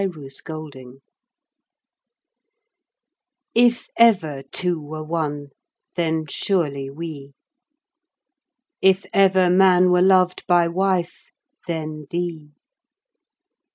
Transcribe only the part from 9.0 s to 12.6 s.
ever man were lov'd by wife, then thee.